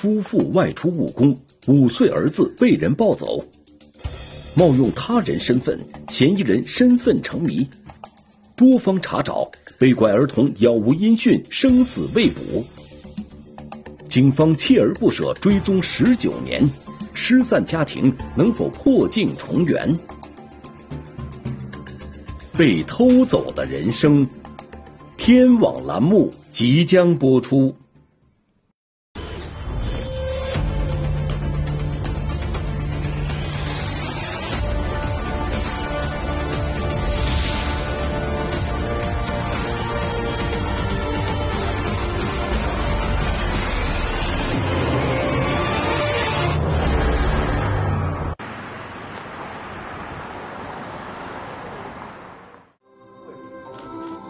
[0.00, 1.36] 夫妇外出务工，
[1.66, 3.44] 五岁儿子被人抱走，
[4.54, 5.76] 冒用他人身份，
[6.08, 7.66] 嫌疑人身份成谜，
[8.54, 12.64] 多方查找，被拐儿童杳无音讯，生死未卜。
[14.08, 16.70] 警方锲而不舍追踪十九年，
[17.12, 19.98] 失散家庭能否破镜重圆？
[22.56, 24.28] 被偷走的人生，
[25.16, 27.74] 天网栏目即将播出。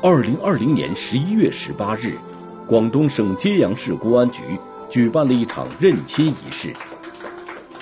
[0.00, 2.16] 二零二零年十一月十八日，
[2.68, 4.42] 广东省揭阳市公安局
[4.88, 6.72] 举办了一场认亲仪式。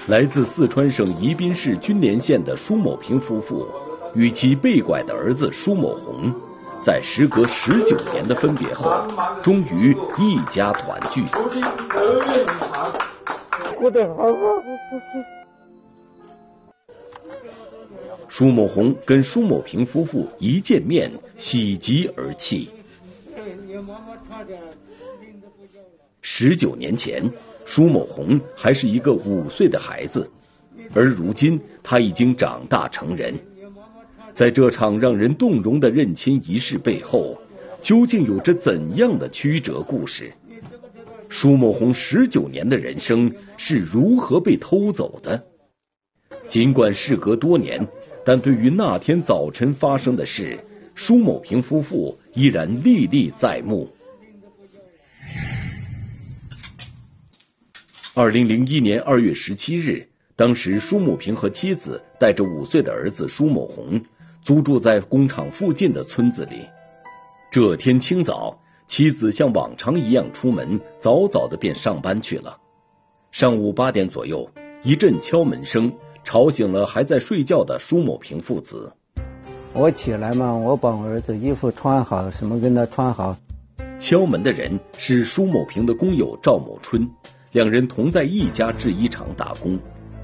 [0.06, 3.68] 来自四川省宜宾市君连县的舒某平夫妇
[4.14, 6.32] 与其被拐的儿子舒某红，
[6.82, 8.90] 在时隔十九年的分别后，
[9.42, 11.22] 终于一家团聚。
[13.78, 15.45] 过得好好。
[18.28, 22.68] 舒某红跟舒某平夫妇一见面，喜极而泣。
[26.20, 27.30] 十九年前，
[27.64, 30.28] 舒某红还是一个五岁的孩子，
[30.92, 33.34] 而如今他已经长大成人。
[34.34, 37.38] 在这场让人动容的认亲仪式背后，
[37.80, 40.32] 究竟有着怎样的曲折故事？
[41.28, 45.46] 舒某红十九年的人生是如何被偷走的？
[46.48, 47.86] 尽管事隔多年。
[48.26, 50.58] 但对于那天早晨发生的事，
[50.96, 53.88] 舒某平夫妇依然历历在目。
[58.14, 64.02] 二零零一年二月十七日，当时舒某平和妻子带着五岁的儿子舒某红
[64.42, 66.66] 租住在工厂附近的村子里。
[67.52, 72.58] 这天清早，妻子像往常一样出门，早早的便上班去了。
[73.30, 74.50] 上午八点左右，
[74.82, 75.92] 一阵敲门声。
[76.26, 78.92] 吵醒了还在睡觉的舒某平父子。
[79.72, 83.36] 我起来嘛，我把我儿子衣服穿好，什么跟他穿好。
[84.00, 87.08] 敲门的人是舒某平的工友赵某春，
[87.52, 89.78] 两人同在一家制衣厂打工。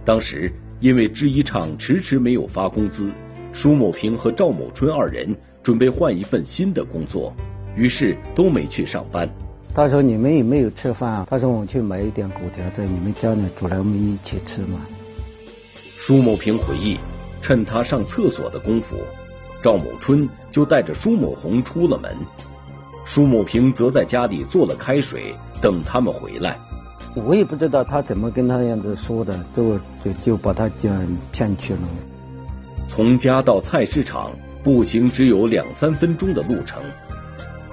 [0.04, 3.08] 当时因为制衣厂迟迟没有发工资，
[3.52, 5.32] 舒某平和赵某春二人
[5.62, 7.32] 准备换一份新的工作，
[7.76, 9.30] 于是都没去上班。
[9.72, 14.80] 他说：“你们有没有吃饭啊？”他说：“我去买一点骨条，在你们家里煮来，我们一起吃嘛。”
[16.04, 16.98] 舒某平回忆，
[17.40, 18.96] 趁他上厕所的功夫，
[19.62, 22.12] 赵某春就带着舒某红出了门。
[23.06, 26.58] 舒某平则在家里做了开水，等他们回来。
[27.14, 31.80] 我也不知道他怎么跟他样子说的，就就就把他讲骗去了。
[32.88, 34.32] 从家到菜市场
[34.64, 36.82] 步行只有两三分钟的路程，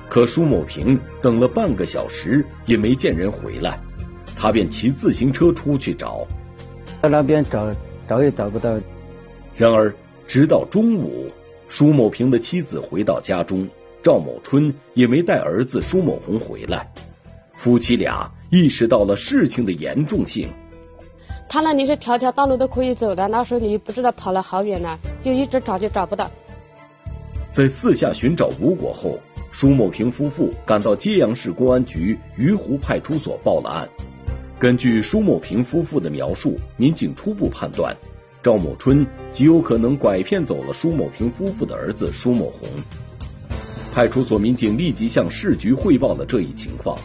[0.07, 3.79] 可舒某平等了半个小时也没见人回来，
[4.35, 6.28] 他便骑自行车出去找，
[7.01, 7.67] 在那边找。
[8.09, 8.80] 找也找不到。
[9.56, 9.94] 然而，
[10.28, 11.30] 直到中午，
[11.68, 13.70] 舒某平的妻子回到家中，
[14.02, 16.92] 赵某春也没带儿子舒某红回来。
[17.53, 20.50] 夫妻俩意识到了事情的严重性。
[21.47, 26.31] 他那里是条条道路都可以走的，那时候你不知道跑了好远呢，就一直找就找不到。
[27.52, 29.20] 在四下寻找无果后，
[29.52, 33.90] 舒某平夫妇赶到揭阳市公安局鱼湖派出所报了案。
[34.59, 37.96] 根据舒某平夫妇的描述，民警初步判断，
[38.44, 42.68] 赵某春极有可能拐骗走了舒某平夫妇的儿子舒某红。
[43.94, 47.00] 派出所民警立即向市局汇报了这一情况，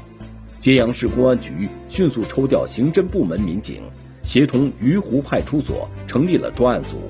[0.58, 3.82] 揭阳市公安局迅速抽调刑侦部门民警，
[4.24, 7.02] 协同鱼湖派出所成立了专案组，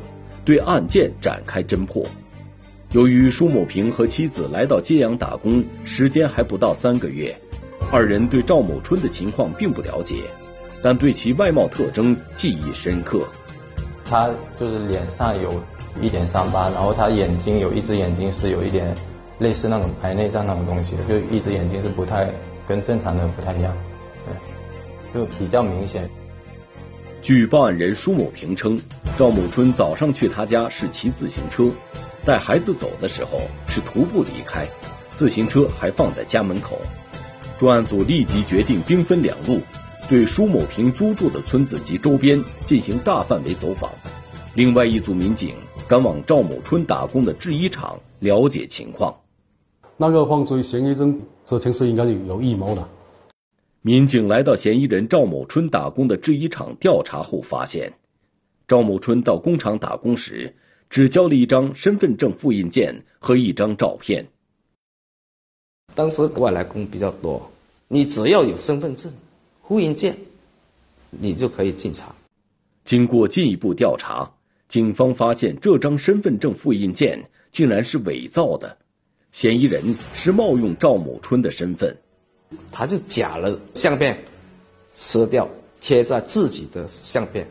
[0.45, 2.05] 对案件展开侦破。
[2.93, 7.35] 由于舒某平和妻子来到揭阳打工时间还不到三个月。
[7.93, 10.25] 二人对赵某春的情况并不了解，
[10.83, 13.25] 但对其外貌特征记忆深刻。
[14.05, 15.63] 他就是脸上有
[16.01, 18.95] 一点伤疤，然后他眼睛有一只眼睛是有一点
[19.39, 22.29] 类似那种白内障那种东西，就一只眼睛是不太
[22.67, 23.75] 跟正常的不太一样，
[25.13, 26.11] 对，就比较明显。
[27.23, 28.79] 据报案人舒某平称，
[29.17, 31.71] 赵某春早上去他家是骑自行车，
[32.25, 34.69] 带孩子走的时候是徒步离开，
[35.15, 36.79] 自行车还放在家门口。
[37.59, 39.61] 专案组立即决定兵分两路，
[40.09, 43.91] 对舒某平租住的村子及周边进行大范围走访。
[44.55, 45.55] 另外一组民警
[45.89, 49.15] 赶往赵某春打工的制衣厂了解情况。
[49.97, 52.89] 那个犯罪嫌疑人之前是应该有有预谋的。
[53.83, 57.93] 民警来到嫌疑人赵某春打工的制衣厂调查后发现，
[58.67, 60.57] 赵某春到工厂打工时
[60.91, 64.27] 只交了一张身份证复印件和一张照片。
[65.95, 67.51] 当时外来工比较多，
[67.89, 69.13] 你只要有身份证、
[69.63, 70.17] 复印件，
[71.11, 72.17] 你就可以进厂。
[72.85, 74.33] 经过进一步调查，
[74.69, 78.77] 警方发现这张身份证复印件竟然是伪造的，
[79.31, 81.97] 嫌疑人是冒用赵某春的身份。
[82.71, 84.19] 他就假了相片，
[84.91, 85.49] 撕掉
[85.81, 87.47] 贴在自己的相片。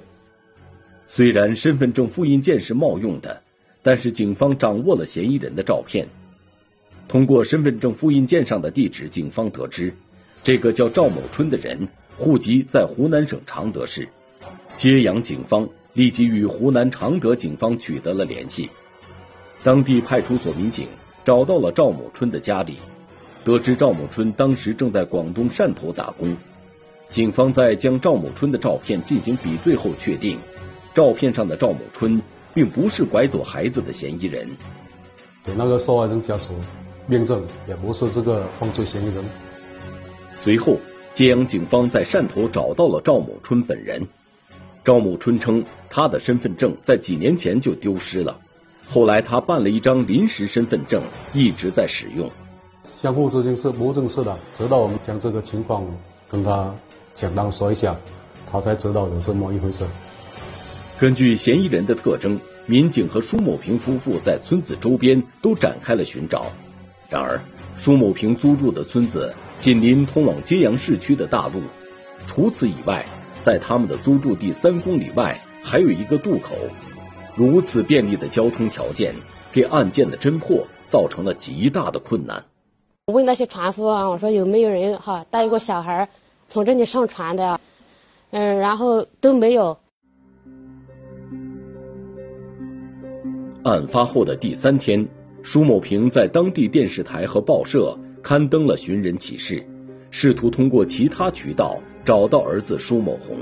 [1.07, 3.41] 虽然身份证复印件是冒用的，
[3.81, 6.07] 但是警方掌握了嫌疑人的照片。
[7.07, 9.93] 通过身份证复印件上的地址，警方得知，
[10.41, 14.07] 这个叫赵某春的人户籍在湖南省常德市。
[14.75, 18.69] 揭阳警方立即与湖南常德警方取得了联系，
[19.63, 20.87] 当地派出所民警
[21.23, 22.77] 找到了赵某春的家里。
[23.45, 26.35] 得知赵某春当时正在广东汕头打工，
[27.09, 30.39] 警方在将赵某春的照片进行比对后，确定
[30.95, 32.21] 照片上的赵某春
[32.53, 34.49] 并不是拐走孩子的嫌疑人。
[35.55, 36.53] 那个受害人家属
[37.09, 39.23] 验证，也不是这个犯罪嫌疑人。
[40.35, 40.77] 随后，
[41.13, 44.07] 揭阳警方在汕头找到了赵某春本人。
[44.83, 48.39] 赵某春称，他的身份证在几年前就丢失了，
[48.87, 51.03] 后来他办了一张临时身份证，
[51.33, 52.29] 一直在使用。
[52.83, 55.85] 相互之间是不认识的，直到我们将这个情况
[56.29, 56.75] 跟他
[57.15, 57.95] 简单说一下，
[58.45, 59.85] 他才知道有这么一回事。
[60.99, 66.51] 根据嫌疑人的特征，民警和舒某平夫妇在村子周边都展开了寻找。
[67.13, 67.39] 然而，
[67.77, 71.61] 舒某平租住的村子紧邻通往揭阳市区的大路，
[72.25, 73.05] 除此以外，
[73.43, 76.55] 在他们的租住地三公里外还有一个渡口。
[77.35, 79.13] 如此便利的交通条件，
[79.51, 82.43] 给案件的侦破造成了极大的困难。
[83.13, 86.09] 问那些船夫啊，我说有没有人哈带一个小孩
[86.47, 87.61] 从这里上船的？
[88.31, 89.77] 嗯，然后都没有。
[93.63, 95.07] 案发后的第三天，
[95.43, 99.61] 舒某平在当地电视台和报社刊登了寻人启事，
[100.09, 103.37] 试图通过其他渠道找到儿子舒某红。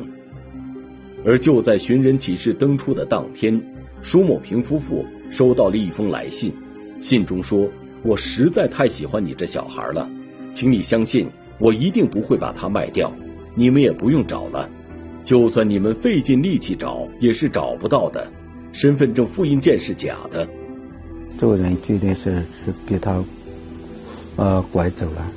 [1.24, 3.62] 而就在寻人启事登出的当天，
[4.02, 6.52] 舒某平夫妇收到了一封来信，
[7.00, 7.70] 信中说。
[8.04, 10.10] 我实在太喜欢你这小孩了，
[10.56, 11.28] 请你相信，
[11.60, 13.14] 我一定不会把他卖掉。
[13.54, 14.68] 你们也不用找了，
[15.24, 18.28] 就算你们费尽力气找，也是找不到的。
[18.74, 20.48] 身份证复印件是假的。
[21.42, 23.20] 这个人绝对是是被他
[24.36, 25.28] 呃拐走了。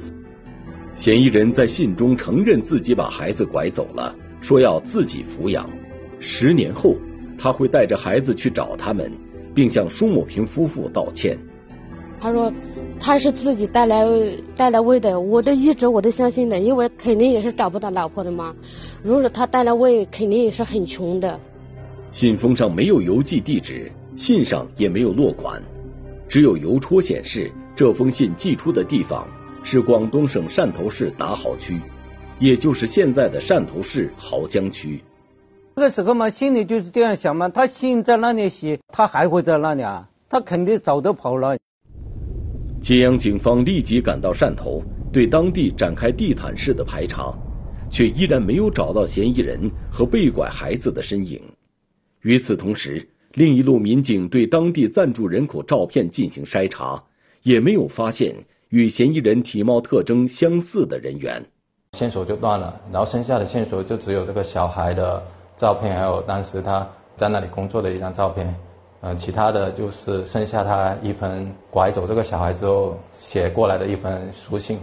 [0.96, 5.66] 嫌疑人在信中承认自己把孩子拐走了，说要自己抚养。
[6.20, 6.96] 十年后，
[7.38, 9.10] 他会带着孩子去找他们，
[9.54, 11.38] 并向舒某平夫妇道歉。
[12.20, 12.52] 他说
[13.00, 14.06] 他是自己带来
[14.54, 18.54] 带来喂的，我都一直我都相信的，因为肯定也是找不到老婆的嘛。
[19.02, 21.40] 如果他带来喂，肯定也是很穷的。
[22.12, 25.62] 信封上没有邮寄地址，信上也没有落款，
[26.29, 29.29] 只有邮戳显示这封信寄出的地方
[29.62, 31.81] 是广东省汕头市打好区，
[32.38, 35.03] 也就是现在的汕头市濠江区。
[35.76, 40.09] 那个时候嘛，心里就是这样想嘛，他信在那里写，他还会在那里啊？
[40.29, 41.56] 他肯定早都跑了。
[42.81, 44.82] 揭阳警方立即赶到汕头，
[45.12, 47.35] 对当地展开地毯式的排查，
[47.91, 51.40] 却依然没有找到嫌疑人和被拐孩子的身影。
[52.23, 57.03] 与此同时，另一路民警对当地暂住人口照片进行筛查，
[57.43, 61.47] 也没有发现与嫌疑人体貌特征相似的人员，
[61.93, 62.81] 线索就断了。
[62.93, 65.21] 然后剩下的线索就只有这个小孩的
[65.57, 68.55] 照片，还有当时他在那里工作的一张照片。
[69.00, 74.79] 嗯，其他的就是剩下他一封拐走这个小孩之后写过来的一封书信。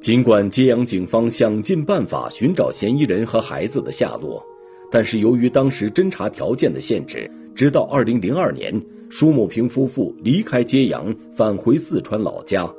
[0.00, 4.44] 尽管揭阳警方想尽办法寻找嫌疑人和孩子的下落，
[4.92, 12.70] 但是由于当时侦查条件的限制，直到二零零二年，舒某平夫妇离开揭阳返回四川老家，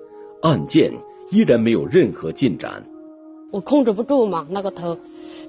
[0.43, 0.93] 案件
[1.31, 2.83] 依然没有任何进展。
[3.49, 4.97] 我控制不住嘛，那个头。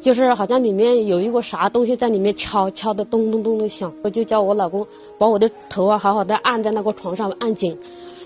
[0.00, 4.87] 就是好像里面有一个啥东西在里面敲敲的咚咚咚的响，我就叫我老公
[5.18, 7.76] 把我的头啊好好的按在那个床上按紧，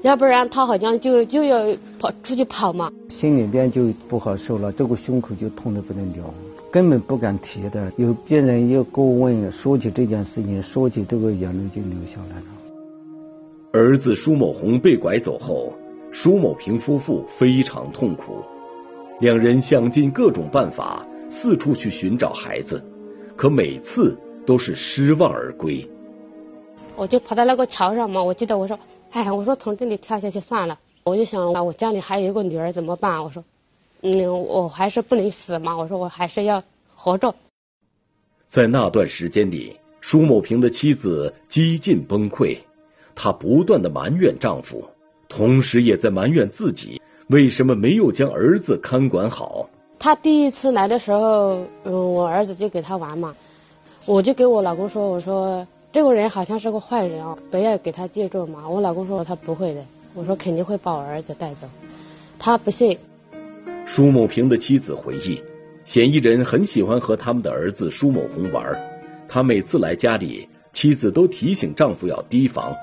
[0.02, 2.90] 要不然他好像就就要跑出去跑嘛。
[3.08, 6.34] 心里边就不好受了，这个胸口就痛的不得了，
[6.70, 7.92] 根本不敢提的。
[7.96, 12.44] 有别人要过问，说起这件事情，说起这个眼泪就流下来了。
[13.72, 15.72] 儿子舒某红被拐走后，
[16.10, 18.42] 舒某平夫妇非常痛苦，
[19.20, 21.06] 两人想尽各种办法。
[21.30, 22.82] 四处去寻找孩子，
[23.36, 25.86] 可每次都是失望而归。
[26.96, 28.78] 我就跑到那个桥上嘛，我记得我说，
[29.10, 30.78] 哎，我说从这里跳下去算了。
[31.04, 33.22] 我就想，我家里还有一个女儿怎么办？
[33.22, 33.44] 我说，
[34.02, 36.62] 嗯，我还是不能死嘛，我说我还是要
[36.94, 37.34] 活着。
[38.48, 42.58] 在那段时间里，舒某平的妻子几近崩溃，
[43.14, 44.84] 她不断的埋怨丈夫，
[45.28, 49.68] 同时也在埋怨自己为什么没有将儿子看管好。
[49.98, 53.34] 他第一次来的时候，嗯，我儿子就给他玩嘛，
[54.06, 58.68] 我就给我老公说，我说这个人好像是个坏人哦，不要给他借住嘛。
[58.68, 61.66] 我老公说他不会的，我说肯定会把我儿子带走，
[62.38, 62.96] 他不信。
[63.90, 65.40] 舒某平的妻子回忆，
[65.82, 68.78] 嫌疑人很喜欢和他们的儿子舒某红玩，
[69.26, 72.76] 他每次来家里，妻子都提醒丈夫要提防，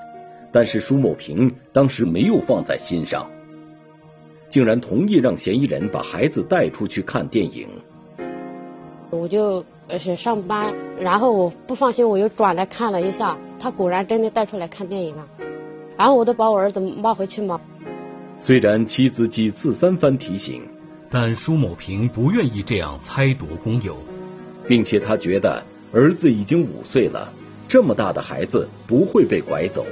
[0.52, 3.24] 但是舒某平当时没有放在心上。
[4.50, 7.68] 竟然同意让嫌疑人把孩子带出去看电影。
[9.10, 15.26] 我就呃是上班，然后我不放心，我又转来看了一下，他果然真的带出来看电影了。
[15.96, 17.60] 然后我都把我儿子骂回去嘛。
[18.38, 20.62] 虽然妻子几次三番提醒，
[21.10, 23.96] 但舒某平不愿意这样猜夺公有，
[24.66, 27.32] 并且他觉得儿子已经五岁了，
[27.68, 29.86] 这么大的孩子不会被拐走。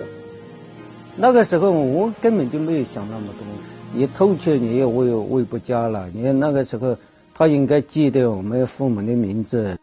[1.16, 3.46] 那个时候我根本就没有想那么多。
[3.94, 6.10] 你偷窃，你也喂喂不家了。
[6.12, 6.96] 你看那个时候，
[7.32, 9.78] 他应该记得我们父母的名字。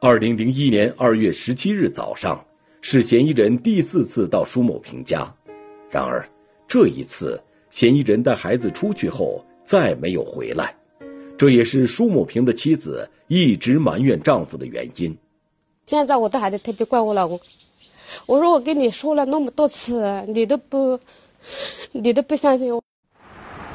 [0.00, 2.44] 二零零一年二月十七日早上，
[2.82, 5.32] 是嫌疑人第四次到舒某平家。
[5.90, 6.28] 然而，
[6.66, 10.76] 这一次嫌疑人带孩子出去后再没有回来，
[11.36, 15.18] 这也是舒某平的妻子一直埋怨丈夫的原因。
[15.84, 17.40] 现在我的孩子特别怪我老公，
[18.26, 21.00] 我说我跟你说了那么多次，你都不，
[21.92, 22.82] 你都不相信我。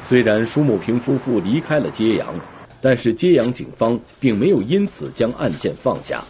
[0.02, 2.34] 虽然舒某平夫妇离开了揭阳，
[2.80, 6.24] 但是揭阳警方并没有因此将案件放下。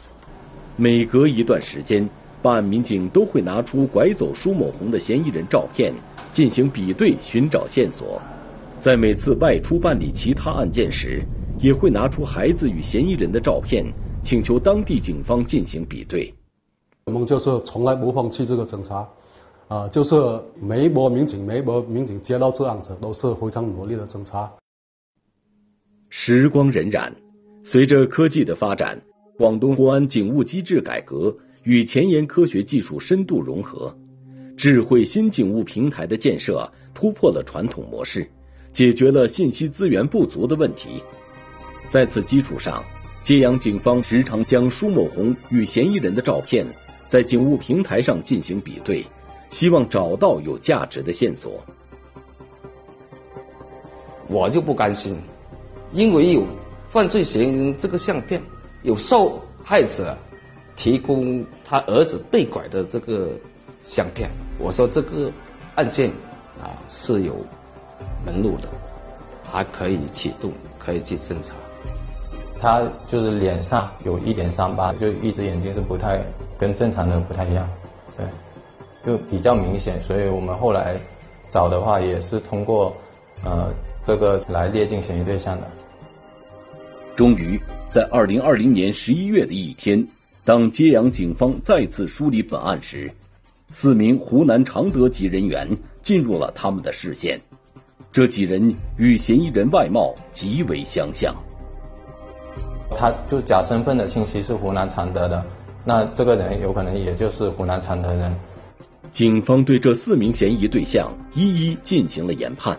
[0.76, 2.09] 每隔一段时间，
[2.42, 5.92] 办案民警都会拿出拐走舒某红的嫌疑人照片
[6.33, 8.21] 进行比对，寻找线索。
[8.83, 11.25] 在每次外出办理其他案件时，
[11.61, 13.87] 也会拿出孩子与嫌疑人的照片，
[14.25, 16.35] 请求当地警方进行比对。
[17.05, 19.09] 我们就是从来不放弃这个侦查。
[19.69, 20.17] 啊，就是
[20.61, 24.51] 每一波民警，每一波民警接到这案子，都是非常努力的侦查。
[26.09, 27.12] 时光荏苒，
[27.62, 29.01] 随着科技的发展，
[29.39, 33.97] 广东公安警务机制改革与前沿科学技术深度融合，
[34.57, 38.29] 智慧新警务平台的建设突破了传统模式，
[38.73, 41.02] 解决了信息资源不足的问题。
[41.88, 42.83] 在此基础上，
[43.23, 46.67] 揭阳警方时常将舒某红与嫌疑人的照片
[47.09, 49.07] 在警务平台上进行比对。
[49.50, 51.62] 希望找到有价值的线索。
[54.29, 55.19] 我就不甘心，
[55.93, 56.47] 因为有
[56.88, 58.41] 犯罪嫌疑人这个相片，
[58.83, 60.17] 有受害者
[60.75, 63.33] 提供他儿子被拐的这个
[63.83, 64.31] 相片。
[64.59, 65.31] 我说这个
[65.75, 66.09] 案件
[66.59, 67.45] 啊是有
[68.25, 68.68] 门路的，
[69.44, 71.54] 还可以启动，可以去侦查。
[72.59, 76.25] 他就是脸上有一点伤疤，就一只眼睛是不太
[76.59, 77.68] 跟正常的不太一样，
[78.16, 78.26] 对。
[79.04, 80.97] 就比较明显，所以我们后来
[81.50, 82.97] 找的话也是通过
[83.42, 85.68] 呃这个来列进嫌疑对象的。
[87.16, 90.06] 终于在二零二零年十一月的一天，
[90.44, 93.12] 当揭阳警方再次梳理本案时，
[93.73, 97.40] 四名湖南常德籍人员进入了他们的视线。
[98.12, 101.35] 这几人与嫌疑人外貌极为相像。
[102.95, 105.42] 他就假身份的信息是湖南常德的，
[105.83, 108.35] 那这个人有可能也就是湖南常德人。
[109.12, 112.78] 警方对这四名嫌疑对象一一进行了研判，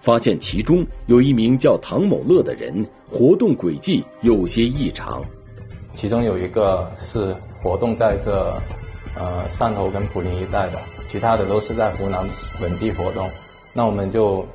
[0.00, 5.24] 发现其中有一名叫唐某乐的人活动轨迹有些异常。
[5.92, 8.56] 其中有一个是活动在这
[9.16, 12.24] 呃汕头跟普宁一带的，其他的都是在湖南
[12.60, 13.28] 本地活动。
[13.76, 14.46] 那我们就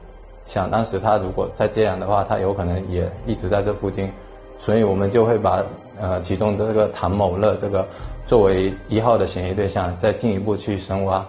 [0.45, 4.09] 想，当时他如果在揭阳的话，他有可能也一直在这附近，
[4.57, 5.63] 所以我们就会把
[5.99, 7.87] 呃其中这个唐某乐这个。
[8.25, 11.27] 作为一号的嫌疑对象，再进一步去深挖。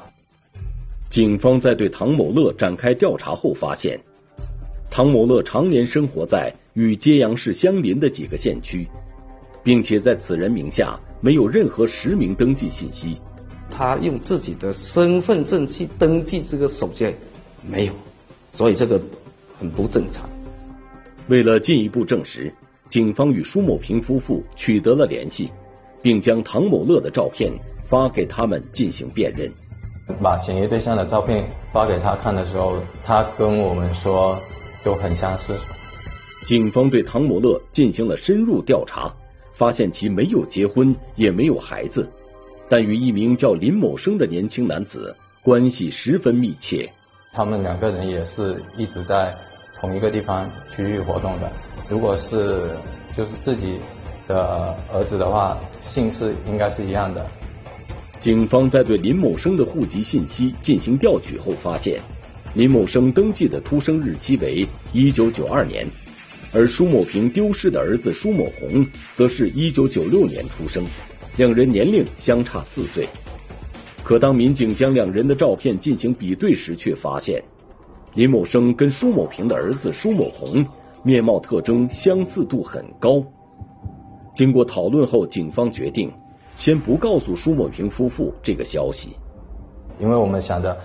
[1.10, 4.00] 警方在对唐某乐展开调查后发现，
[4.88, 8.86] 唐某乐常年生活在与揭阳市相邻的几个县区，
[9.64, 13.20] 并且在此人名下没有任何实名登记信息。
[13.68, 17.12] 他用自己的身份证去登记这个手机，
[17.62, 17.92] 没有，
[18.52, 19.00] 所以这个
[19.58, 20.28] 很不正常。
[21.28, 22.52] 为了进一步证实，
[22.88, 25.50] 警方与舒某平夫妇取得了联系。
[26.02, 27.52] 并将唐某乐的照片
[27.88, 29.48] 发给他们进行辨认。
[30.20, 34.36] 把嫌疑对象的照片发给他看的时候，他跟我们说
[34.82, 35.56] 都很相似。
[36.44, 39.14] 警方对唐某乐进行了深入调查，
[39.54, 42.10] 发现其没有结婚，也没有孩子，
[42.68, 45.14] 但与一名叫林某生的年轻男子
[45.44, 46.92] 关系十分密切。
[47.34, 49.34] 他们两个人也是一直在
[49.80, 50.46] 同一个地方
[50.76, 51.50] 区域活动的。
[51.88, 52.76] 如果是
[53.16, 53.80] 就是自己
[54.28, 57.26] 的儿子的话，姓氏应该是一样的。
[58.18, 62.00] 警方在对林某生的户籍信息进行调取后发现，
[62.54, 65.86] 林某生登记的出生日期为一九九二年，
[66.52, 70.84] 而舒某平丢失的儿子舒某红则是一九九六年出生，
[71.38, 73.08] 两人年龄相差四岁。
[74.12, 77.42] 可当民警将两人的照片进行比对时，却发现
[78.12, 80.66] 林某生跟舒某平的儿子舒某红
[81.02, 83.24] 面貌特征相似度很高。
[84.34, 86.12] 经过讨论后，警方决定。
[86.56, 89.16] 先不告诉舒某平夫妇这个消息，
[89.98, 90.76] 因为我们想着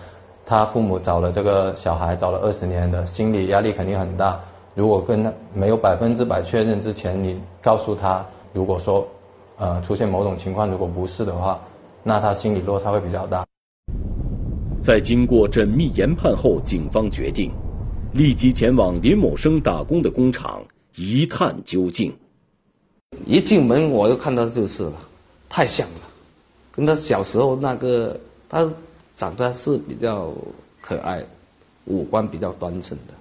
[0.46, 4.40] 他父母找了这个小孩找了二十年的，心理压力肯定很大。
[4.74, 9.06] 如果跟他没有百分之百确认之前，你告诉他，如果说
[9.58, 11.60] 呃出现某种情况，如果不是的话，
[12.04, 13.46] 那他心理落差会比较大。
[14.82, 17.52] 在经过缜密研判后，警方决定
[18.14, 20.64] 立即前往林某生打工的工厂
[20.96, 22.14] 一探究竟。
[23.26, 24.94] 一进门我就看到就是了。
[25.50, 26.02] 太像了，
[26.72, 28.70] 跟他小时候那个，他
[29.16, 30.34] 长得是比较
[30.82, 31.26] 可爱，
[31.86, 33.14] 五官比较端正的。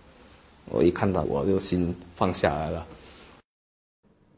[0.69, 2.85] 我一看到我就心放下来了。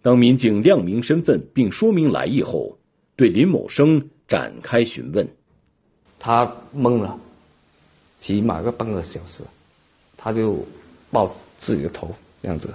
[0.02, 2.76] 当民警亮明身份并说明来意后，
[3.16, 5.26] 对林某生展开询问，
[6.20, 7.18] 他懵了，
[8.18, 9.42] 起码个半个小时，
[10.16, 10.64] 他就
[11.11, 12.73] 抱自己的头这样子，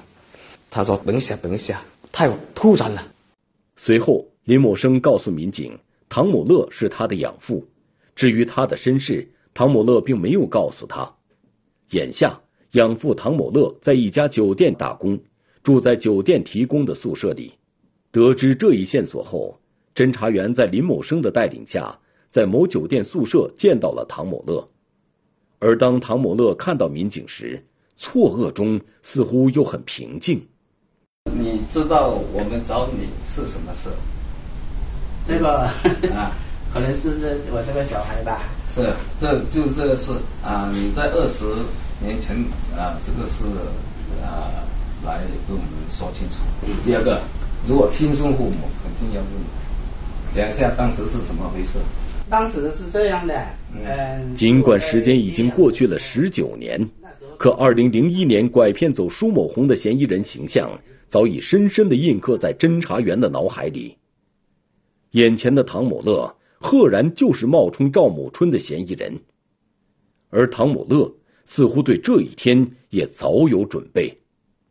[0.69, 1.81] 他说等一下等一下，
[2.11, 3.07] 太突然了。
[3.77, 4.25] 随后。
[4.45, 5.79] 林某生告诉民警，
[6.09, 7.65] 唐某乐是他的养父。
[8.13, 11.13] 至于他的身世，唐某乐并没有告诉他。
[11.91, 12.41] 眼下，
[12.71, 15.21] 养父唐某乐在一家酒店打工，
[15.63, 17.53] 住在酒店提供的宿舍里。
[18.11, 19.61] 得知这一线索后，
[19.95, 21.99] 侦查员在林某生的带领下，
[22.31, 24.69] 在某酒店宿舍见到了唐某乐。
[25.59, 27.63] 而当唐某乐看到民警时，
[27.95, 30.47] 错愕中似乎又很平静。
[31.31, 33.89] 你知道我们找你是什么事？
[35.27, 35.69] 这个
[36.13, 36.31] 啊，
[36.73, 38.41] 可能是这我这个小孩吧。
[38.69, 40.11] 是，这就这个事
[40.43, 41.45] 啊，你在二十
[42.01, 42.35] 年前
[42.75, 43.45] 啊，这个是
[44.25, 44.51] 啊，
[45.05, 46.37] 来跟我们说清楚。
[46.83, 47.21] 第二个，
[47.67, 49.31] 如果亲生父母肯定要问，
[50.33, 51.77] 讲一下当时是怎么回事。
[52.29, 53.39] 当时是这样的，
[53.75, 54.33] 嗯。
[54.35, 56.89] 尽管时间已经过去了十九年，
[57.37, 63.97] 可二零零一年拐骗走舒某红的嫌疑人形象，早已深深的印刻在侦查员的脑海里。
[65.11, 69.19] 眼前的唐某乐，赫然就是冒充赵某春的嫌疑人，
[70.31, 71.13] 而唐某乐
[71.45, 74.17] 似乎对这一天也早有准备。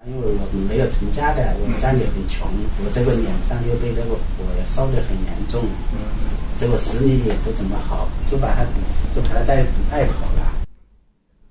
[0.04, 2.48] 因为我们没有成家的，我们家里很穷，
[2.84, 5.62] 我这个脸上又被那个火烧得很严重，
[6.58, 8.64] 这个视力也不怎么好，就把他
[9.14, 10.66] 就把他带带跑了。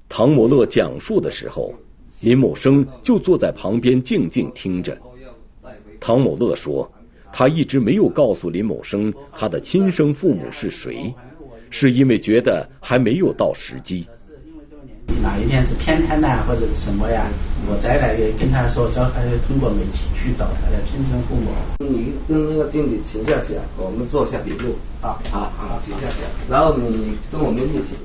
[0.09, 1.73] 唐某乐讲述的时候，
[2.19, 4.97] 林某生就坐在旁边静静听着。
[5.99, 6.91] 唐某乐说。
[7.33, 11.15] 他一直没有告诉林某生他的亲生父母是谁，
[11.69, 14.05] 是因为觉得还没有到时机。
[15.21, 17.27] 哪一天是偏瘫呐，或者是什么呀？
[17.67, 21.51] 我再来跟他说，叫他通过媒体去找他的亲生父母。
[21.79, 24.75] 你跟那个经理请假讲，我们做下笔录。
[25.01, 26.19] 啊，啊啊，请假讲。
[26.49, 27.95] 然后你跟我们一起。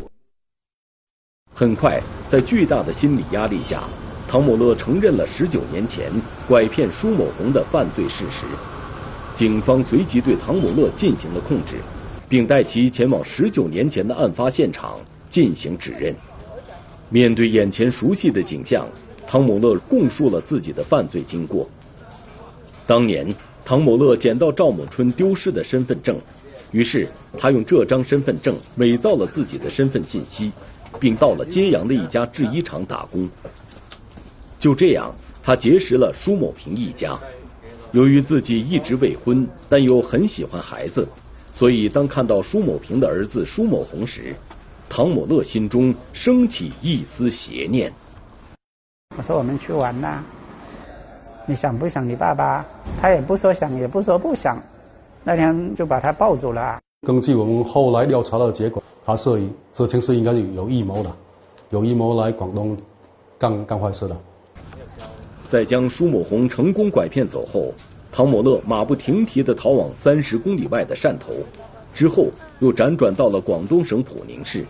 [1.54, 3.84] 很快，在巨大的心理压力下，
[4.28, 6.10] 唐某乐承认了十九年前
[6.46, 8.44] 拐骗舒某红的犯罪事实。
[9.34, 11.76] 警方随即对唐某乐进行了控制，
[12.28, 14.98] 并带其前往十九年前的案发现场
[15.30, 16.14] 进行指认。
[17.08, 18.88] 面对眼前熟悉的景象，
[19.26, 21.68] 唐某乐供述了自己的犯罪经过。
[22.86, 23.32] 当年，
[23.64, 26.16] 唐某乐捡到赵某春丢失的身份证，
[26.72, 30.50] 于是他用这张身份证伪造了自己的身份信息，
[30.98, 33.28] 并到了揭阳的一家制衣厂打工。
[34.58, 37.18] 就这样，他结识了舒某平一家。
[37.92, 41.06] 由于自己一直未婚，但又很喜欢孩子，
[41.52, 44.34] 所以当看到舒某平的儿子舒某红时，
[44.88, 47.92] 唐某乐心中升起一丝邪念。
[49.16, 50.22] 我说我们去玩呐，
[51.46, 52.64] 你想不想你爸爸？
[53.00, 54.62] 他也不说想，也不说不想，
[55.24, 56.78] 那天就把他抱走了。
[57.06, 61.12] 根据我们后来调查的结果，他是这件事应该是有预谋的，
[61.70, 62.76] 有预谋来广东
[63.38, 64.16] 干干坏事的。
[65.48, 67.72] 在将舒某红成功拐骗走后，
[68.10, 71.32] 唐某乐马不停蹄地逃往三十公里外的汕头，
[71.94, 72.26] 之后
[72.60, 74.64] 又辗转到了广东省普宁市。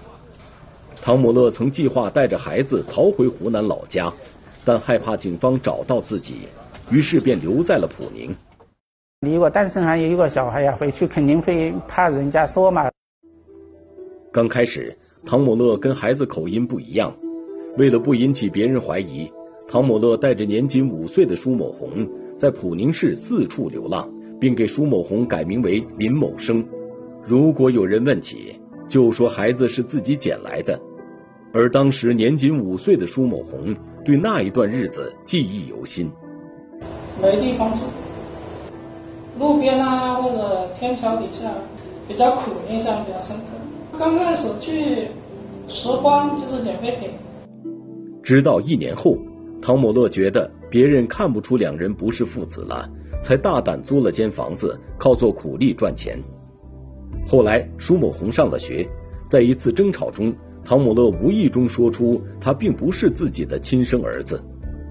[1.02, 4.12] 唐某乐曾计划带着孩子逃回湖南老家，
[4.64, 6.48] 但害怕警方找到自己，
[6.90, 8.34] 于是便留在了普宁。
[9.20, 12.90] 你如果单身还有一个小孩呀，回去肯定会怕人家说嘛。
[14.32, 17.14] 刚开始，唐某乐跟孩子口音不一样，
[17.78, 19.30] 为了不引起别人怀疑。
[19.68, 24.08] 唐某乐带着年仅五岁的舒某红在普宁市四处流浪，
[24.40, 26.64] 并给舒某红改名为林某生。
[27.28, 28.54] 如果有人问起，
[28.88, 30.80] 就说孩子是自己捡来的。
[31.52, 36.08] 而当时年仅五岁的舒某红对那一段日子记忆犹新。
[37.20, 37.80] 没地方住，
[39.40, 41.52] 路边啊或者天桥底下，
[42.06, 43.98] 比较苦，印象比较深刻。
[43.98, 45.08] 刚开始去
[45.66, 47.10] 拾荒就是捡废品。
[48.22, 49.16] 直到一年后。
[49.62, 52.88] 唐某乐觉得别人看不出两人不是父子了，
[53.22, 56.22] 才大胆租了间房子，靠做苦力赚钱。
[57.26, 58.88] 后来，舒某红上了学，
[59.28, 64.40] 在一次争吵中，唐某乐无意中说出他并不是自己的亲生儿子。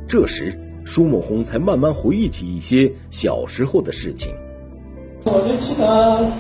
[0.08, 4.34] 这时，舒某红才慢慢回忆起一些小时候的事情。
[5.24, 6.32] 我就记得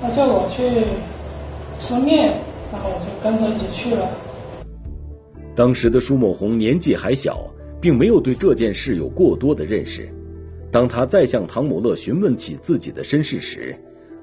[0.00, 0.84] 他叫我去
[1.78, 2.34] 吃面，
[2.70, 4.10] 然后我就跟着一起去了。
[5.54, 7.48] 当时的舒某红年纪还小，
[7.80, 10.08] 并没有对这件事有过多的认识。
[10.70, 13.74] 当他再向唐某乐询问起自己的身世时，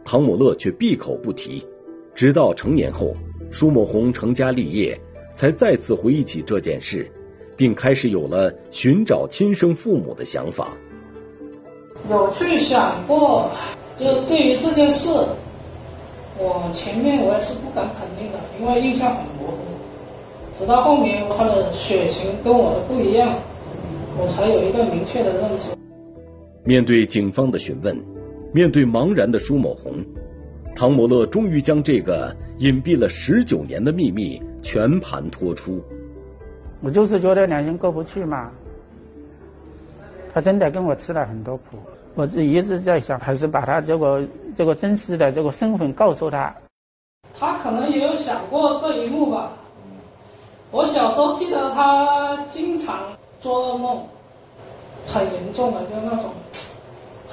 [0.05, 1.65] 唐某乐却闭口不提。
[2.13, 3.11] 直到成年后，
[3.51, 4.97] 舒某红成家立业，
[5.33, 7.11] 才再次回忆起这件事，
[7.57, 10.77] 并开始有了寻找亲生父母的想法。
[12.09, 13.49] 有去想过，
[13.95, 15.09] 就对于这件事，
[16.37, 19.57] 我前面我也是不敢肯定的，因为印象很模糊。
[20.57, 23.35] 直到后面他的血型跟我的不一样，
[24.17, 25.71] 我才有一个明确的认知。
[26.63, 28.01] 面对警方的询问，
[28.55, 29.95] 面对茫然的舒某红，
[30.73, 35.83] 唐某乐终于将这个隐蔽了十九年的秘密全盘托出。
[36.81, 38.49] 我就是觉得两人过不去嘛，
[40.33, 41.77] 他真的跟我吃了很多苦，
[42.13, 46.55] 我是一直在想，还是把他这个这个真实的这个身份告诉他。
[47.37, 49.51] 他可能也有想过这一幕吧。
[50.71, 53.03] 我小时候记得他经常
[53.37, 54.01] 做噩梦，
[55.05, 56.31] 很严重的，就那种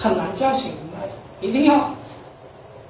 [0.03, 1.95] 很难叫醒的那种，一定要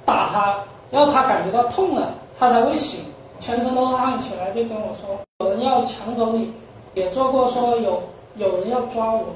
[0.03, 0.57] 打他，
[0.89, 3.01] 要他感觉到痛了，他才会醒，
[3.39, 6.51] 全身都是汗起来就跟我说有人要抢走你，
[6.95, 8.01] 也做过说有
[8.35, 9.27] 有人要抓我。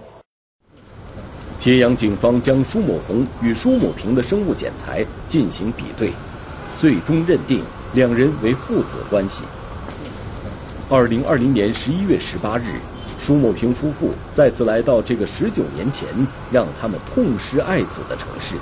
[1.60, 6.12] 揭阳警方将舒某红与舒某平的生物检材进行比对，
[6.80, 7.64] 最终认定
[7.94, 9.44] 两人为父子关系。
[10.90, 12.80] 二零二零年十一月十八日，
[13.20, 16.08] 舒某平夫妇再次来到这个十九年前
[16.52, 18.56] 让他们痛失爱子的城市。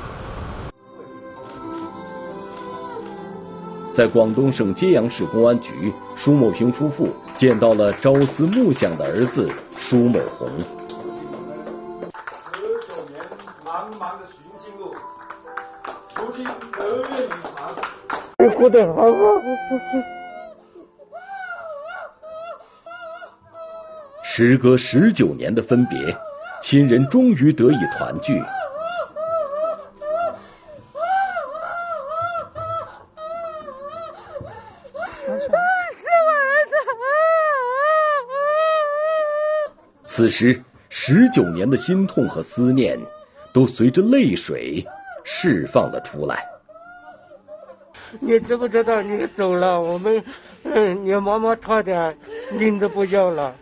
[3.93, 10.49] 在广东省揭阳市公安局，舒某平夫妇见到了朝思暮想的儿子舒某红。
[10.49, 10.65] 十
[12.87, 13.23] 九年
[13.63, 14.93] 茫茫的寻亲路，
[16.17, 17.73] 如今得月女长。
[18.39, 20.24] 你过得好好。
[24.37, 26.13] 时隔十九年的分别，
[26.61, 28.43] 亲人终于得以团聚。
[40.05, 42.99] 此时，十九年的心痛和思念，
[43.53, 44.85] 都随着泪水
[45.23, 46.45] 释放了出来。
[48.19, 50.21] 你知不知道你走了，我们，
[50.63, 52.17] 嗯，你妈妈差点
[52.51, 53.55] 命都不要了。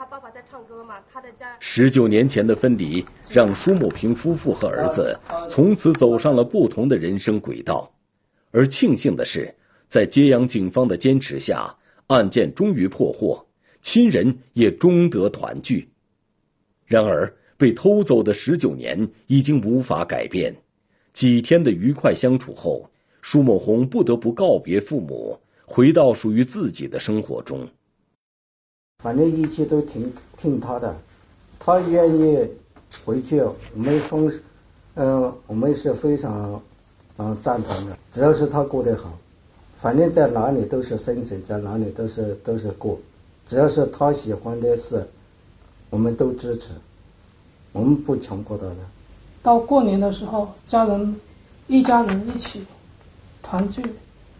[0.00, 1.54] 他爸爸在唱歌嘛，他的家。
[1.60, 5.14] 十九年前的分离，让舒某平夫妇和儿子
[5.50, 7.92] 从此走上了不同的人生轨道。
[8.50, 9.54] 而庆幸的是，
[9.90, 13.44] 在揭阳警方的坚持下，案件终于破获，
[13.82, 15.90] 亲人也终得团聚。
[16.86, 20.56] 然而，被偷走的十九年已经无法改变。
[21.12, 27.68] 几天的愉快相处后，舒某红不得不告别父母，回到属于自己的生活中。
[29.02, 30.94] 反正一切都听听他的，
[31.58, 32.48] 他愿意
[33.04, 34.30] 回去，我们双，
[34.94, 36.60] 嗯，我们是非常
[37.16, 37.96] 嗯赞同的。
[38.12, 39.10] 只要是他过得好，
[39.78, 42.98] 反正在哪里都是生存，在哪里都是都是过。
[43.48, 45.08] 只要是他喜欢的事，
[45.88, 46.70] 我们都支持，
[47.72, 48.76] 我们不强迫他的。
[49.42, 51.16] 到过年的时候，家人
[51.66, 52.66] 一家人一起
[53.42, 53.82] 团聚，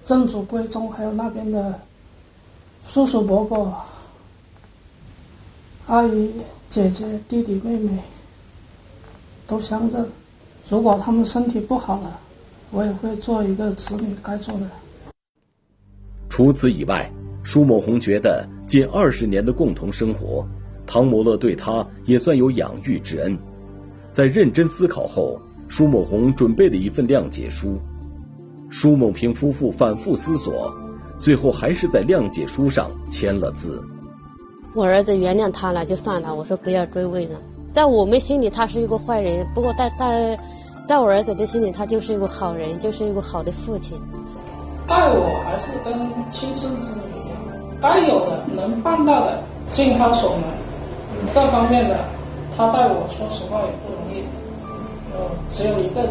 [0.07, 1.81] 认祖归宗，还有那边的
[2.85, 3.75] 叔叔伯伯。
[5.91, 6.31] 阿姨、
[6.69, 7.91] 姐姐、弟弟、妹妹
[9.45, 10.07] 都相认。
[10.69, 12.21] 如果他们身体不好了，
[12.71, 14.71] 我也会做一个子女该做的。
[16.29, 17.11] 除此以外，
[17.43, 20.47] 舒某红觉得近二十年的共同生活，
[20.87, 23.37] 唐某乐对他也算有养育之恩。
[24.13, 27.81] 在认真思考后，舒某红准备了一份谅解书。
[28.71, 30.73] 舒某平夫妇反复思索，
[31.19, 33.83] 最后还是在谅解书上签了字。
[34.75, 37.39] 我儿子原谅他了就算了，我说不要追问了。
[37.75, 40.39] 在我们心里他是一个坏人，不过在在
[40.87, 44.01] 在我儿子的心里他就是一个好人，就是一个好的父亲。
[44.87, 45.93] 待我还是跟
[46.31, 47.39] 亲生子女一样，
[47.81, 52.05] 该有的能办到的尽他所能，各方面的
[52.57, 54.25] 他待我说实话也不容易，
[55.13, 56.11] 呃，只有一个人。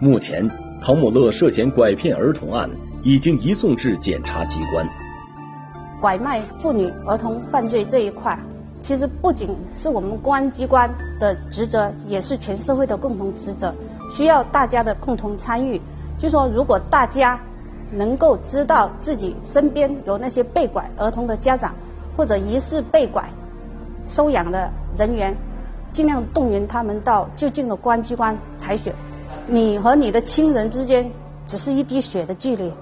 [0.00, 0.48] 目前，
[0.80, 2.68] 唐某乐涉嫌拐骗儿童案
[3.04, 4.88] 已经移送至检察机关。
[6.02, 8.36] 拐卖妇女儿童犯罪这一块，
[8.82, 13.72] 其实不仅是我们公安机关的职责，也是全社会的共同职责，
[14.10, 15.80] 需要大家的共同参与。
[16.18, 17.38] 就说如果大家
[17.92, 21.72] 能够知道自己身边有那些被拐儿童的家长，
[22.16, 23.30] 或者疑似被拐
[24.08, 25.36] 收养的人员，
[25.92, 28.92] 尽量动员他们到就近的公安机关采血。
[29.46, 31.12] 你和你的亲人之间
[31.46, 32.72] 只是一滴血的距离。